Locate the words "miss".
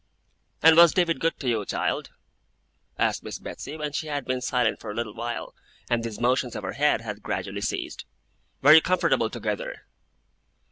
3.21-3.37